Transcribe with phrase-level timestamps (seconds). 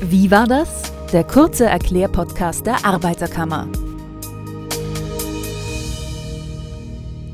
[0.00, 0.92] Wie war das?
[1.12, 3.68] Der kurze Erklärpodcast der Arbeiterkammer.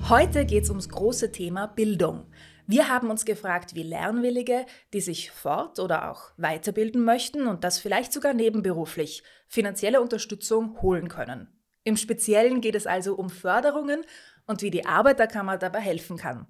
[0.08, 2.24] Heute geht es ums große Thema Bildung.
[2.66, 4.64] Wir haben uns gefragt, wie Lernwillige,
[4.94, 11.08] die sich fort- oder auch weiterbilden möchten und das vielleicht sogar nebenberuflich, finanzielle Unterstützung holen
[11.08, 11.48] können.
[11.84, 14.06] Im Speziellen geht es also um Förderungen
[14.46, 16.46] und wie die Arbeiterkammer dabei helfen kann.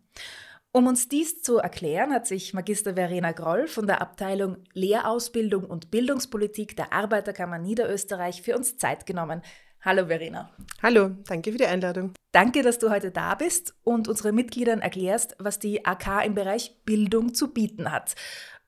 [0.76, 5.92] Um uns dies zu erklären, hat sich Magister Verena Groll von der Abteilung Lehrausbildung und
[5.92, 9.42] Bildungspolitik der Arbeiterkammer Niederösterreich für uns Zeit genommen.
[9.82, 10.50] Hallo Verena.
[10.82, 12.12] Hallo, danke für die Einladung.
[12.32, 16.74] Danke, dass du heute da bist und unseren Mitgliedern erklärst, was die AK im Bereich
[16.84, 18.16] Bildung zu bieten hat.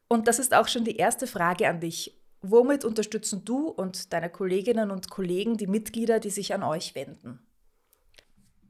[0.07, 2.17] Und das ist auch schon die erste Frage an dich.
[2.41, 7.41] Womit unterstützen du und deine Kolleginnen und Kollegen die Mitglieder, die sich an euch wenden?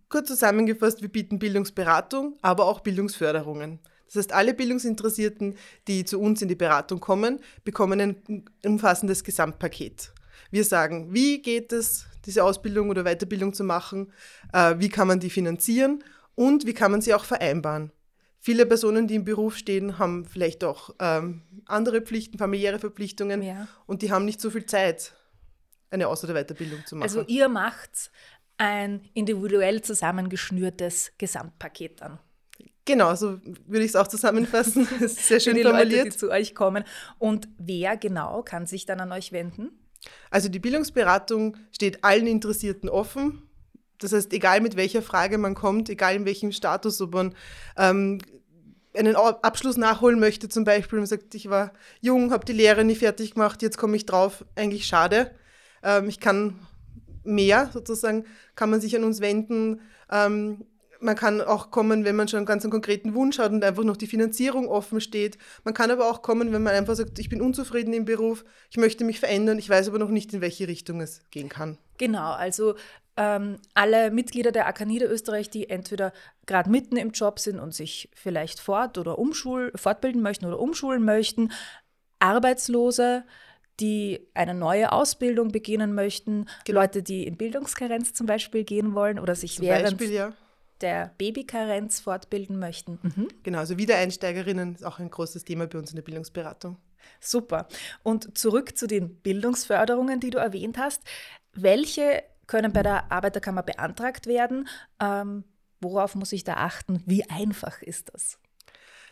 [0.08, 3.80] Kurz zusammengefasst, wir bieten Bildungsberatung, aber auch Bildungsförderungen.
[4.06, 5.56] Das heißt, alle Bildungsinteressierten,
[5.88, 10.12] die zu uns in die Beratung kommen, bekommen ein umfassendes Gesamtpaket.
[10.50, 14.12] Wir sagen, wie geht es, diese Ausbildung oder Weiterbildung zu machen,
[14.52, 16.04] äh, wie kann man die finanzieren
[16.34, 17.90] und wie kann man sie auch vereinbaren.
[18.38, 23.66] Viele Personen, die im Beruf stehen, haben vielleicht auch ähm, andere Pflichten, familiäre Verpflichtungen ja.
[23.86, 25.14] und die haben nicht so viel Zeit,
[25.90, 27.02] eine Aus- oder Weiterbildung zu machen.
[27.04, 28.10] Also ihr macht
[28.58, 32.18] ein individuell zusammengeschnürtes Gesamtpaket dann.
[32.86, 34.88] Genau, so würde ich es auch zusammenfassen.
[35.00, 35.90] Das ist sehr schön die formuliert.
[35.92, 36.84] Leute, die zu euch kommen.
[37.18, 39.70] Und wer genau kann sich dann an euch wenden?
[40.30, 43.42] Also die Bildungsberatung steht allen Interessierten offen.
[43.98, 47.34] Das heißt, egal mit welcher Frage man kommt, egal in welchem Status, ob man
[47.76, 48.20] ähm,
[48.94, 52.94] einen Abschluss nachholen möchte zum Beispiel und sagt, ich war jung, habe die Lehre nie
[52.94, 55.34] fertig gemacht, jetzt komme ich drauf, eigentlich schade.
[55.82, 56.60] Ähm, ich kann
[57.26, 58.24] mehr sozusagen,
[58.54, 59.80] kann man sich an uns wenden.
[60.10, 60.64] Ähm,
[61.00, 63.96] man kann auch kommen, wenn man schon einen ganz konkreten Wunsch hat und einfach noch
[63.96, 65.38] die Finanzierung offen steht.
[65.64, 68.76] Man kann aber auch kommen, wenn man einfach sagt, ich bin unzufrieden im Beruf, ich
[68.76, 71.78] möchte mich verändern, ich weiß aber noch nicht, in welche Richtung es gehen kann.
[71.98, 72.74] Genau, also
[73.16, 76.12] ähm, alle Mitglieder der AK Niederösterreich, die entweder
[76.46, 81.04] gerade mitten im Job sind und sich vielleicht fort- oder umschul fortbilden möchten oder umschulen
[81.04, 81.50] möchten,
[82.18, 83.24] Arbeitslose,
[83.80, 86.80] die eine neue Ausbildung beginnen möchten, genau.
[86.80, 90.32] Leute, die in Bildungskarenz zum Beispiel gehen wollen oder sich zum während Beispiel, ja.
[90.80, 92.98] der Babykarenz fortbilden möchten.
[93.02, 93.28] Mhm.
[93.42, 96.76] Genau, also Wiedereinsteigerinnen ist auch ein großes Thema bei uns in der Bildungsberatung.
[97.20, 97.68] Super.
[98.02, 101.02] Und zurück zu den Bildungsförderungen, die du erwähnt hast.
[101.52, 104.68] Welche können bei der Arbeiterkammer beantragt werden?
[105.00, 105.44] Ähm,
[105.80, 107.02] worauf muss ich da achten?
[107.06, 108.38] Wie einfach ist das?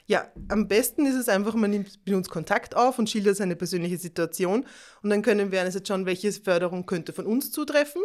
[0.07, 3.57] Ja, am besten ist es einfach, man nimmt mit uns Kontakt auf und schildert seine
[3.57, 4.67] persönliche Situation
[5.03, 8.03] und dann können wir einerseits schauen, welche Förderung könnte von uns zutreffen.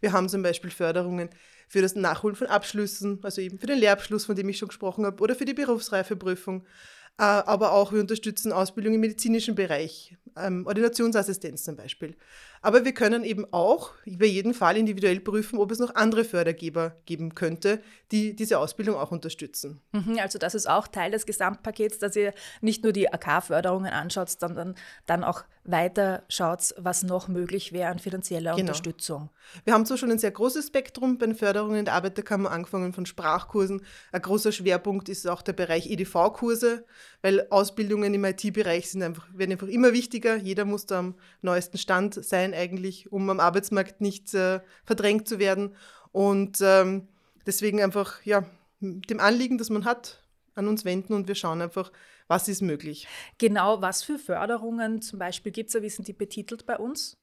[0.00, 1.30] Wir haben zum Beispiel Förderungen
[1.66, 5.06] für das Nachholen von Abschlüssen, also eben für den Lehrabschluss, von dem ich schon gesprochen
[5.06, 6.66] habe, oder für die Berufsreifeprüfung.
[7.18, 12.16] Äh, aber auch wir unterstützen Ausbildung im medizinischen Bereich, ähm, Ordinationsassistenz zum Beispiel.
[12.62, 16.96] Aber wir können eben auch bei jedem Fall individuell prüfen, ob es noch andere Fördergeber
[17.06, 17.80] geben könnte,
[18.12, 19.80] die diese Ausbildung auch unterstützen.
[19.92, 24.28] Mhm, also das ist auch Teil des Gesamtpakets, dass ihr nicht nur die AK-Förderungen anschaut,
[24.28, 24.74] sondern
[25.06, 28.60] dann auch weiter schaut, was noch möglich wäre an finanzieller genau.
[28.60, 29.30] Unterstützung.
[29.64, 33.06] Wir haben zwar schon ein sehr großes Spektrum bei den Förderungen der Arbeiterkammer, angefangen von
[33.06, 33.82] Sprachkursen.
[34.12, 36.84] Ein großer Schwerpunkt ist auch der Bereich EDV-Kurse,
[37.22, 40.19] weil Ausbildungen im IT-Bereich einfach, werden einfach immer wichtiger.
[40.36, 45.38] Jeder muss da am neuesten Stand sein eigentlich, um am Arbeitsmarkt nicht äh, verdrängt zu
[45.38, 45.74] werden.
[46.12, 47.08] Und ähm,
[47.46, 48.44] deswegen einfach, ja,
[48.80, 50.22] dem Anliegen, das man hat,
[50.54, 51.92] an uns wenden und wir schauen einfach,
[52.28, 53.08] was ist möglich.
[53.38, 57.16] Genau, was für Förderungen zum Beispiel gibt es, wie sind die betitelt bei uns?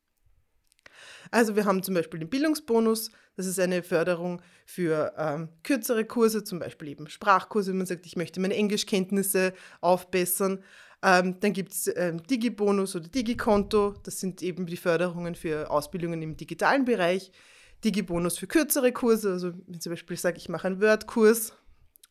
[1.31, 6.43] Also wir haben zum Beispiel den Bildungsbonus, das ist eine Förderung für ähm, kürzere Kurse,
[6.43, 10.63] zum Beispiel eben Sprachkurse, wenn man sagt, ich möchte meine Englischkenntnisse aufbessern.
[11.03, 16.21] Ähm, dann gibt es ähm, Digibonus oder Digikonto, das sind eben die Förderungen für Ausbildungen
[16.21, 17.31] im digitalen Bereich.
[17.83, 21.53] Digibonus für kürzere Kurse, also wenn zum Beispiel sage, ich mache einen Word-Kurs,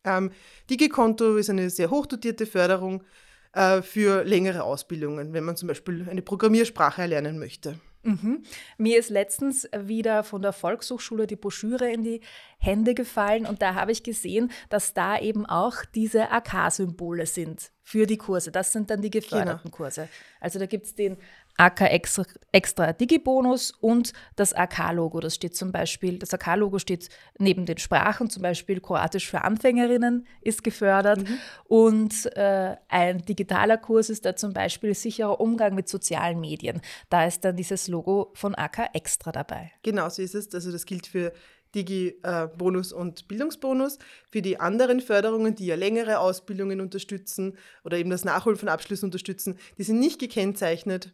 [0.05, 0.31] ähm,
[0.69, 3.03] Digikonto ist eine sehr hochdotierte Förderung
[3.51, 7.79] äh, für längere Ausbildungen, wenn man zum Beispiel eine Programmiersprache erlernen möchte.
[8.07, 8.43] Mhm.
[8.77, 12.21] Mir ist letztens wieder von der Volkshochschule die Broschüre in die
[12.57, 18.05] Hände gefallen und da habe ich gesehen, dass da eben auch diese AK-Symbole sind für
[18.05, 18.51] die Kurse.
[18.51, 19.75] Das sind dann die geförderten genau.
[19.75, 20.07] Kurse.
[20.39, 21.17] Also da gibt es den
[21.57, 25.19] AK Extra, Extra Digi-Bonus und das AK-Logo.
[25.19, 27.09] Das steht zum Beispiel, das AK-Logo steht
[27.39, 31.19] neben den Sprachen, zum Beispiel Kroatisch für Anfängerinnen ist gefördert.
[31.19, 31.37] Mhm.
[31.65, 36.81] Und äh, ein digitaler Kurs ist da zum Beispiel sicherer Umgang mit sozialen Medien.
[37.09, 39.71] Da ist dann dieses Logo von AK Extra dabei.
[39.81, 40.53] Genau, so ist es.
[40.53, 41.33] Also das gilt für
[41.73, 43.97] Digi-Bonus und Bildungsbonus.
[44.31, 49.05] Für die anderen Förderungen, die ja längere Ausbildungen unterstützen oder eben das Nachholen von Abschlüssen
[49.05, 51.13] unterstützen, die sind nicht gekennzeichnet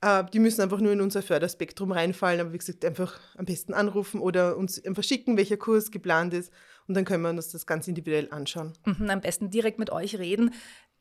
[0.00, 3.74] Äh, die müssen einfach nur in unser Förderspektrum reinfallen, aber wie gesagt, einfach am besten
[3.74, 6.52] anrufen oder uns einfach schicken, welcher Kurs geplant ist
[6.86, 8.72] und dann können wir uns das ganz individuell anschauen.
[8.84, 10.54] Mhm, am besten direkt mit euch reden.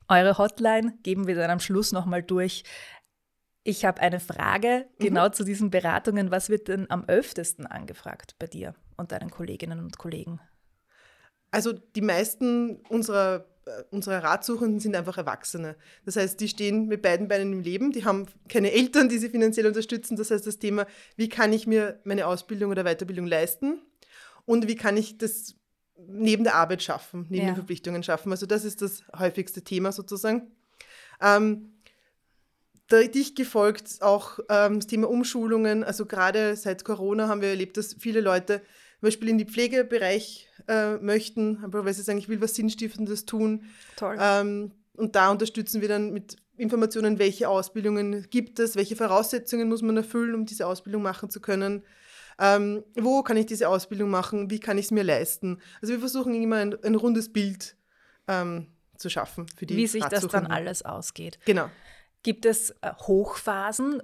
[0.07, 2.63] Eure Hotline geben wir dann am Schluss nochmal durch.
[3.63, 5.33] Ich habe eine Frage genau mhm.
[5.33, 6.29] zu diesen Beratungen.
[6.29, 10.39] Was wird denn am öftesten angefragt bei dir und deinen Kolleginnen und Kollegen?
[11.49, 15.75] Also die meisten unserer, äh, unserer Ratsuchenden sind einfach Erwachsene.
[16.05, 19.29] Das heißt, die stehen mit beiden Beinen im Leben, die haben keine Eltern, die sie
[19.29, 20.15] finanziell unterstützen.
[20.15, 20.85] Das heißt, das Thema,
[21.15, 23.81] wie kann ich mir meine Ausbildung oder Weiterbildung leisten
[24.45, 25.55] und wie kann ich das
[26.07, 27.51] neben der Arbeit schaffen, neben ja.
[27.51, 28.31] den Verpflichtungen schaffen.
[28.31, 30.51] Also das ist das häufigste Thema sozusagen.
[31.21, 31.71] Ähm,
[32.91, 35.83] dicht gefolgt auch ähm, das Thema Umschulungen.
[35.83, 40.47] Also gerade seit Corona haben wir erlebt, dass viele Leute zum Beispiel in den Pflegebereich
[40.67, 43.65] äh, möchten, aber weil sie sagen, ich will was Sinnstiftendes tun.
[43.95, 44.17] Toll.
[44.19, 49.81] Ähm, und da unterstützen wir dann mit Informationen, welche Ausbildungen gibt es, welche Voraussetzungen muss
[49.81, 51.83] man erfüllen, um diese Ausbildung machen zu können.
[52.39, 54.49] Ähm, wo kann ich diese Ausbildung machen?
[54.49, 55.61] Wie kann ich es mir leisten?
[55.81, 57.75] Also wir versuchen immer ein, ein rundes Bild
[58.27, 61.39] ähm, zu schaffen für die Wie sich das dann alles ausgeht.
[61.45, 61.69] Genau.
[62.23, 64.01] Gibt es äh, Hochphasen,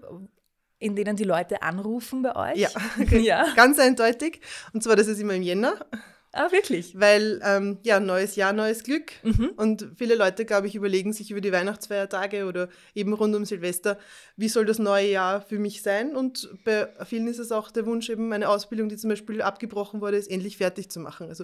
[0.80, 2.58] in denen die Leute anrufen bei euch?
[2.58, 2.70] Ja,
[3.12, 3.54] ja.
[3.56, 4.42] ganz eindeutig.
[4.74, 5.86] Und zwar, das ist immer im Jänner.
[6.34, 6.98] Ah, wirklich?
[6.98, 9.12] Weil, ähm, ja, neues Jahr, neues Glück.
[9.24, 9.52] Mhm.
[9.58, 14.00] Und viele Leute, glaube ich, überlegen sich über die Weihnachtsfeiertage oder eben rund um Silvester,
[14.38, 16.16] wie soll das neue Jahr für mich sein?
[16.16, 20.00] Und bei vielen ist es auch der Wunsch, eben eine Ausbildung, die zum Beispiel abgebrochen
[20.00, 21.28] wurde, ist endlich fertig zu machen.
[21.28, 21.44] Also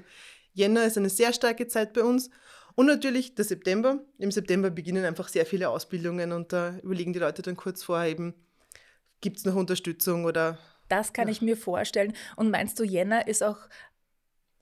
[0.53, 2.29] Jänner ist eine sehr starke Zeit bei uns.
[2.75, 3.99] Und natürlich der September.
[4.19, 8.09] Im September beginnen einfach sehr viele Ausbildungen und da überlegen die Leute dann kurz vorher
[8.09, 8.35] eben,
[9.19, 10.59] gibt es noch Unterstützung oder.
[10.87, 11.31] Das kann ja.
[11.33, 12.13] ich mir vorstellen.
[12.37, 13.57] Und meinst du, Jänner ist auch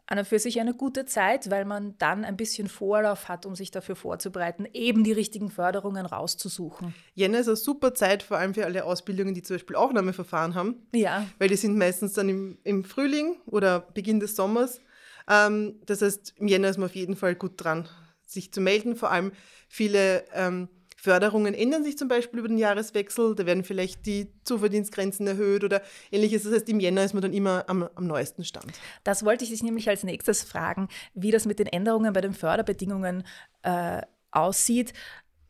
[0.08, 3.56] an und für sich eine gute Zeit, weil man dann ein bisschen Vorlauf hat, um
[3.56, 6.94] sich dafür vorzubereiten, eben die richtigen Förderungen rauszusuchen.
[7.14, 10.88] Jänner ist eine super Zeit, vor allem für alle Ausbildungen, die zum Beispiel Aufnahmeverfahren haben.
[10.94, 11.26] Ja.
[11.40, 14.80] Weil die sind meistens dann im, im Frühling oder Beginn des Sommers.
[15.28, 17.90] Ähm, das heißt, im Jänner ist man auf jeden Fall gut dran,
[18.26, 18.96] sich zu melden.
[18.96, 19.32] Vor allem
[19.68, 20.70] viele ähm,
[21.06, 23.36] Förderungen ändern sich zum Beispiel über den Jahreswechsel.
[23.36, 26.44] Da werden vielleicht die Zuverdienstgrenzen erhöht oder ähnliches.
[26.44, 28.74] Das heißt, im Jänner ist man dann immer am, am neuesten Stand.
[29.04, 32.34] Das wollte ich dich nämlich als nächstes fragen, wie das mit den Änderungen bei den
[32.34, 33.24] Förderbedingungen
[33.62, 34.94] äh, aussieht.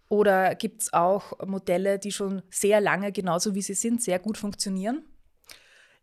[0.10, 4.38] Oder gibt es auch Modelle, die schon sehr lange, genauso wie sie sind, sehr gut
[4.38, 5.06] funktionieren?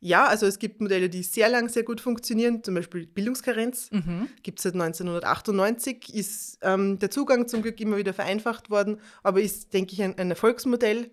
[0.04, 3.88] Ja, also es gibt Modelle, die sehr lang sehr gut funktionieren, zum Beispiel Bildungskarenz.
[3.92, 4.26] Mhm.
[4.42, 9.40] Gibt es seit 1998, ist ähm, der Zugang zum Glück immer wieder vereinfacht worden, aber
[9.40, 11.12] ist, denke ich, ein, ein Erfolgsmodell.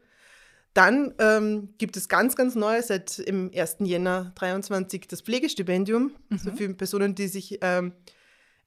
[0.74, 3.78] Dann ähm, gibt es ganz, ganz neu seit im 1.
[3.82, 6.12] Jänner 23 das Pflegestipendium, mhm.
[6.32, 7.94] also für Personen, die sich ähm,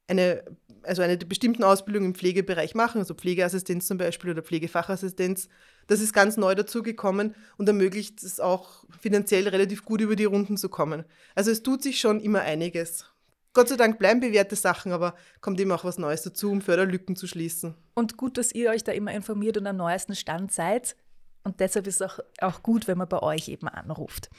[0.07, 0.45] eine,
[0.83, 5.49] also eine bestimmten Ausbildung im Pflegebereich machen, also Pflegeassistenz zum Beispiel oder Pflegefachassistenz.
[5.87, 10.57] Das ist ganz neu dazugekommen und ermöglicht es auch finanziell relativ gut über die Runden
[10.57, 11.03] zu kommen.
[11.35, 13.05] Also es tut sich schon immer einiges.
[13.53, 17.15] Gott sei Dank bleiben bewährte Sachen, aber kommt immer auch was Neues dazu, um Förderlücken
[17.15, 17.75] zu schließen.
[17.93, 20.95] Und gut, dass ihr euch da immer informiert und am neuesten Stand seid.
[21.43, 24.29] Und deshalb ist es auch, auch gut, wenn man bei euch eben anruft.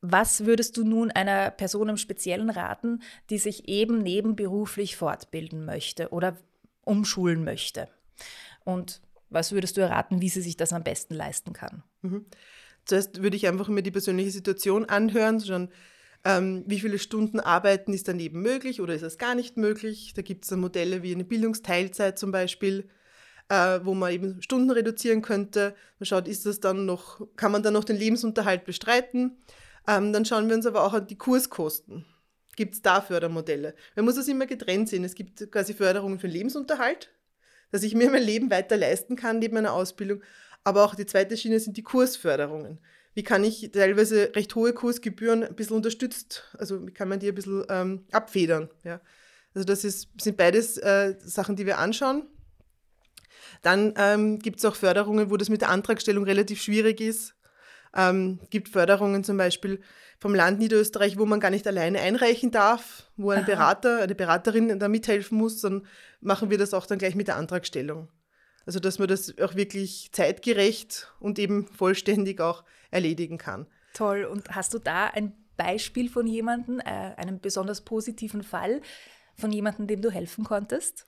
[0.00, 6.08] Was würdest du nun einer Person im Speziellen raten, die sich eben nebenberuflich fortbilden möchte
[6.08, 6.38] oder
[6.82, 7.88] umschulen möchte?
[8.64, 11.82] Und was würdest du erraten, wie sie sich das am besten leisten kann?
[12.02, 12.26] Mhm.
[12.84, 15.70] Zuerst würde ich einfach mir die persönliche Situation anhören, schon
[16.24, 20.12] ähm, wie viele Stunden Arbeiten ist daneben möglich oder ist es gar nicht möglich.
[20.14, 22.88] Da gibt es Modelle wie eine Bildungsteilzeit zum Beispiel,
[23.48, 25.74] äh, wo man eben Stunden reduzieren könnte.
[25.98, 29.38] Man schaut, ist das dann noch, kann man dann noch den Lebensunterhalt bestreiten?
[29.88, 32.04] Ähm, dann schauen wir uns aber auch an die Kurskosten.
[32.56, 33.74] Gibt es da Fördermodelle?
[33.96, 35.04] Man muss das immer getrennt sehen.
[35.04, 37.10] Es gibt quasi Förderungen für Lebensunterhalt,
[37.70, 40.22] dass ich mir mein Leben weiter leisten kann neben meiner Ausbildung.
[40.64, 42.78] Aber auch die zweite Schiene sind die Kursförderungen.
[43.14, 47.28] Wie kann ich teilweise recht hohe Kursgebühren ein bisschen unterstützt, also wie kann man die
[47.28, 48.70] ein bisschen ähm, abfedern?
[48.84, 49.00] Ja?
[49.54, 52.28] Also das ist, sind beides äh, Sachen, die wir anschauen.
[53.62, 57.34] Dann ähm, gibt es auch Förderungen, wo das mit der Antragstellung relativ schwierig ist.
[57.96, 59.80] Ähm, gibt Förderungen zum Beispiel
[60.20, 63.46] vom Land Niederösterreich, wo man gar nicht alleine einreichen darf, wo ein.
[63.46, 65.86] Berater, eine Beraterin da mithelfen muss, dann
[66.20, 68.08] machen wir das auch dann gleich mit der Antragstellung.
[68.66, 73.66] Also dass man das auch wirklich zeitgerecht und eben vollständig auch erledigen kann.
[73.94, 74.24] Toll.
[74.24, 78.82] Und hast du da ein Beispiel von jemandem, äh, einem besonders positiven Fall,
[79.36, 81.06] von jemandem, dem du helfen konntest?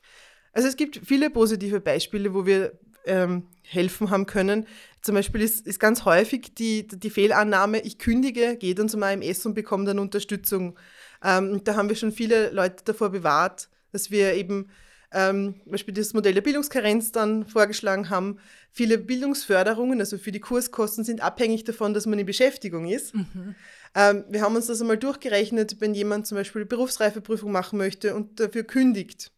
[0.54, 4.66] Also es gibt viele positive Beispiele, wo wir ähm, helfen haben können.
[5.00, 9.44] Zum Beispiel ist, ist ganz häufig die, die Fehlannahme, ich kündige, gehe dann zum AMS
[9.46, 10.78] und bekomme dann Unterstützung.
[11.24, 14.68] Ähm, da haben wir schon viele Leute davor bewahrt, dass wir eben
[15.12, 18.38] ähm, zum Beispiel das Modell der Bildungskarenz dann vorgeschlagen haben.
[18.70, 23.14] Viele Bildungsförderungen, also für die Kurskosten, sind abhängig davon, dass man in Beschäftigung ist.
[23.14, 23.54] Mhm.
[23.94, 28.40] Ähm, wir haben uns das einmal durchgerechnet, wenn jemand zum Beispiel Berufsreifeprüfung machen möchte und
[28.40, 29.32] dafür kündigt.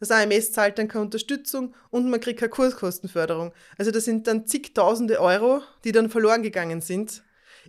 [0.00, 3.52] Das AMS zahlt dann keine Unterstützung und man kriegt keine Kurskostenförderung.
[3.78, 7.22] Also das sind dann zigtausende Euro, die dann verloren gegangen sind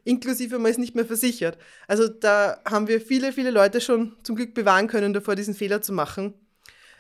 [0.04, 1.58] inklusive man ist nicht mehr versichert.
[1.88, 5.82] Also da haben wir viele, viele Leute schon zum Glück bewahren können, davor diesen Fehler
[5.82, 6.34] zu machen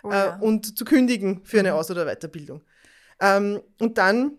[0.03, 0.37] oh ja.
[0.37, 1.75] äh, und zu kündigen für eine mhm.
[1.77, 2.63] Aus- oder Weiterbildung.
[3.19, 4.37] Ähm, und dann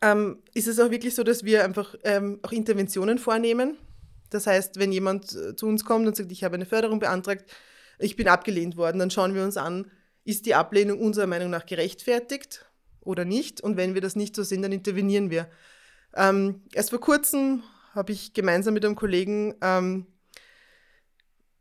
[0.00, 3.76] ähm, ist es auch wirklich so, dass wir einfach ähm, auch Interventionen vornehmen.
[4.30, 7.50] Das heißt, wenn jemand äh, zu uns kommt und sagt, ich habe eine Förderung beantragt,
[8.02, 9.90] ich bin abgelehnt worden, dann schauen wir uns an,
[10.24, 12.64] ist die Ablehnung unserer Meinung nach gerechtfertigt
[13.00, 13.60] oder nicht?
[13.60, 15.48] Und wenn wir das nicht so sehen, dann intervenieren wir.
[16.14, 17.62] Ähm, erst vor kurzem
[17.94, 20.06] habe ich gemeinsam mit einem Kollegen ähm,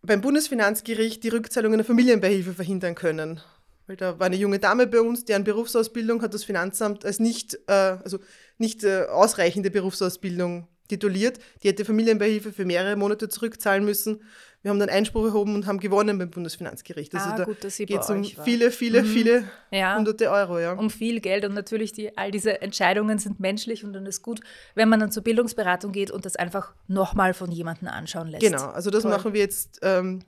[0.02, 3.40] beim Bundesfinanzgericht die Rückzahlung einer Familienbeihilfe verhindern können.
[3.88, 7.56] Weil da war eine junge Dame bei uns, deren Berufsausbildung hat das Finanzamt als nicht,
[7.68, 8.20] äh, also
[8.58, 11.40] nicht äh, ausreichende Berufsausbildung tituliert.
[11.64, 14.22] Die hätte Familienbeihilfe für mehrere Monate zurückzahlen müssen.
[14.64, 17.16] Wir haben dann Einspruch erhoben und haben gewonnen beim Bundesfinanzgericht.
[17.16, 17.64] Also ah, da geht
[18.02, 19.08] es um viele, viele, mhm.
[19.08, 19.98] viele ja.
[19.98, 20.60] hunderte Euro.
[20.60, 20.74] Ja.
[20.74, 24.40] Um viel Geld und natürlich die, all diese Entscheidungen sind menschlich und dann ist gut,
[24.76, 28.44] wenn man dann zur Bildungsberatung geht und das einfach nochmal von jemandem anschauen lässt.
[28.44, 29.12] Genau, also das Toll.
[29.12, 30.20] machen wir jetzt ähm,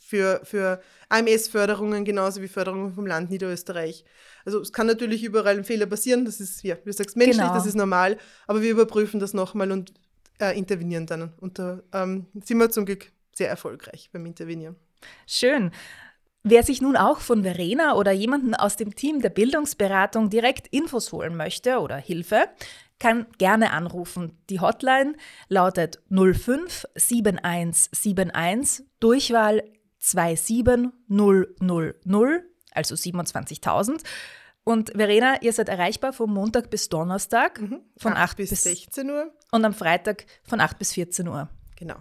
[0.00, 4.04] für, für AMS-Förderungen genauso wie Förderungen vom Land Niederösterreich.
[4.44, 7.38] Also es kann natürlich überall ein Fehler passieren, das ist, ja, wie du sagst, menschlich,
[7.38, 7.54] genau.
[7.54, 9.92] das ist normal, aber wir überprüfen das nochmal und
[10.40, 11.32] äh, intervenieren dann.
[11.40, 14.76] Und da ähm, sind wir zum Glück sehr erfolgreich beim Intervenieren.
[15.26, 15.70] Schön.
[16.44, 21.12] Wer sich nun auch von Verena oder jemanden aus dem Team der Bildungsberatung direkt Infos
[21.12, 22.48] holen möchte oder Hilfe,
[22.98, 24.36] kann gerne anrufen.
[24.50, 25.14] Die Hotline
[25.48, 29.62] lautet 05 7171 Durchwahl
[29.98, 30.92] 27000,
[32.72, 34.02] also 27.000.
[34.64, 37.80] Und Verena, ihr seid erreichbar von Montag bis Donnerstag mhm.
[37.96, 39.32] von 8, 8 bis 16 Uhr.
[39.50, 41.48] Und am Freitag von 8 bis 14 Uhr.
[41.76, 41.96] Genau.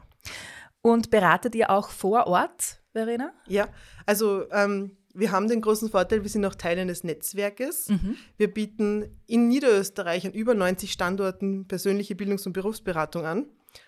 [0.81, 3.33] Und beratet ihr auch vor Ort, Verena?
[3.47, 3.67] Ja,
[4.05, 7.89] also ähm, wir haben den großen Vorteil, wir sind auch Teil eines Netzwerkes.
[7.89, 8.17] Mhm.
[8.37, 13.45] Wir bieten in Niederösterreich an über 90 Standorten persönliche Bildungs- und Berufsberatung an.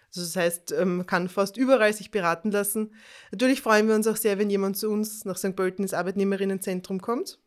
[0.08, 2.94] Also das heißt, ähm, man kann fast überall sich beraten lassen.
[3.32, 5.56] Natürlich freuen wir uns auch sehr, wenn jemand zu uns nach St.
[5.56, 7.40] Pölten ins Arbeitnehmerinnenzentrum kommt.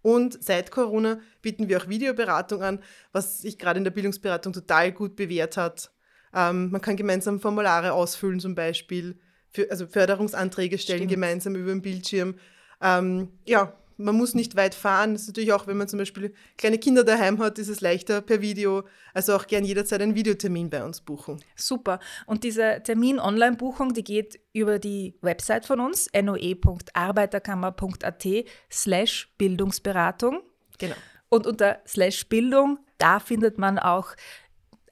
[0.00, 2.80] Und seit Corona bieten wir auch Videoberatung an,
[3.12, 5.92] was sich gerade in der Bildungsberatung total gut bewährt hat.
[6.34, 9.18] Ähm, man kann gemeinsam Formulare ausfüllen zum Beispiel,
[9.50, 11.12] für, also Förderungsanträge stellen Stimmt.
[11.12, 12.36] gemeinsam über den Bildschirm.
[12.80, 15.12] Ähm, ja, man muss nicht weit fahren.
[15.12, 18.20] Das ist natürlich auch, wenn man zum Beispiel kleine Kinder daheim hat, ist es leichter
[18.20, 18.84] per Video.
[19.14, 21.42] Also auch gern jederzeit einen Videotermin bei uns buchen.
[21.56, 21.98] Super.
[22.26, 28.26] Und diese Termin-Online-Buchung, die geht über die Website von uns, noe.arbeiterkammer.at
[28.70, 30.42] slash Bildungsberatung.
[30.78, 30.94] Genau.
[31.28, 34.14] Und unter slash Bildung, da findet man auch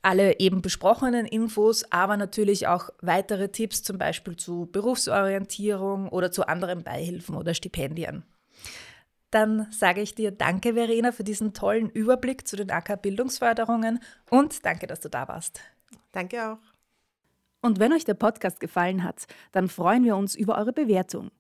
[0.03, 6.47] alle eben besprochenen Infos, aber natürlich auch weitere Tipps, zum Beispiel zu Berufsorientierung oder zu
[6.49, 8.25] anderen Beihilfen oder Stipendien.
[9.31, 14.87] Dann sage ich dir danke, Verena, für diesen tollen Überblick zu den AK-Bildungsförderungen und danke,
[14.87, 15.61] dass du da warst.
[16.13, 16.59] Danke auch.
[17.63, 21.31] Und wenn euch der Podcast gefallen hat, dann freuen wir uns über eure Bewertung.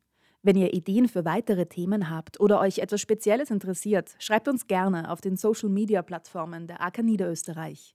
[0.42, 5.10] Wenn ihr Ideen für weitere Themen habt oder euch etwas Spezielles interessiert, schreibt uns gerne
[5.10, 7.94] auf den Social-Media-Plattformen der AK Niederösterreich.